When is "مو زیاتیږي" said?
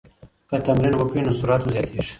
1.63-1.99